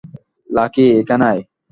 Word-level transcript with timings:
Lucky, 0.49 0.85
এখানে 1.01 1.25
আয়। 1.31 1.41